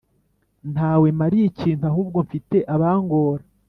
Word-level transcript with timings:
Ntawe 0.71 1.07
mariye 1.19 1.45
ikintu 1.51 1.83
Ahubwo 1.91 2.17
mfite 2.25 2.57
aba 2.73 2.89
ngora 3.01 3.43